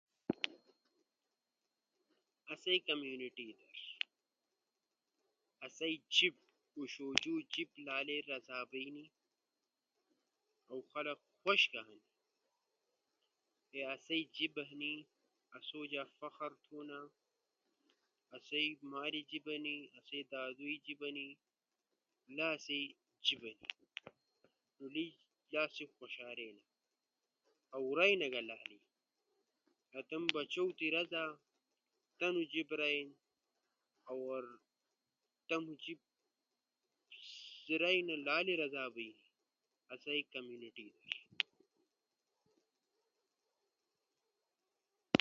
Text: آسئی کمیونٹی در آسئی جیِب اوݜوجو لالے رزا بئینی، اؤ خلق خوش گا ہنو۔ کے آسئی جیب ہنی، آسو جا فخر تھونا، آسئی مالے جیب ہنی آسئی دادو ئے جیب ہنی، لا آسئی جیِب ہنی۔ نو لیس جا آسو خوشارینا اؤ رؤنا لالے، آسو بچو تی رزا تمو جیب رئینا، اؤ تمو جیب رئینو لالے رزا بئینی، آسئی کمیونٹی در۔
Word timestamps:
آسئی 2.53 2.79
کمیونٹی 2.87 3.47
در 3.59 3.73
آسئی 5.65 5.95
جیِب 6.15 6.35
اوݜوجو 6.75 7.35
لالے 7.85 8.17
رزا 8.29 8.59
بئینی، 8.71 9.05
اؤ 10.69 10.79
خلق 10.91 11.19
خوش 11.41 11.61
گا 11.73 11.81
ہنو۔ 11.87 12.07
کے 13.69 13.79
آسئی 13.95 14.21
جیب 14.35 14.53
ہنی، 14.69 14.93
آسو 15.57 15.79
جا 15.91 16.03
فخر 16.19 16.51
تھونا، 16.65 16.99
آسئی 18.35 18.67
مالے 18.91 19.21
جیب 19.29 19.45
ہنی 19.55 19.75
آسئی 19.97 20.21
دادو 20.31 20.65
ئے 20.69 20.75
جیب 20.85 20.99
ہنی، 21.07 21.27
لا 22.35 22.47
آسئی 22.55 22.81
جیِب 23.25 23.41
ہنی۔ 23.57 23.67
نو 24.77 24.85
لیس 24.95 25.15
جا 25.51 25.61
آسو 25.69 25.83
خوشارینا 25.97 26.63
اؤ 27.75 27.83
رؤنا 27.97 28.27
لالے، 28.49 28.77
آسو 29.97 30.17
بچو 30.33 30.65
تی 30.79 30.85
رزا 30.95 31.23
تمو 32.19 32.41
جیب 32.51 32.69
رئینا، 32.81 33.13
اؤ 34.09 34.19
تمو 35.49 35.73
جیب 35.83 35.99
رئینو 37.81 38.15
لالے 38.25 38.53
رزا 38.61 38.83
بئینی، 38.95 39.25
آسئی 39.93 40.21
کمیونٹی 40.33 40.85
در۔ 40.95 41.09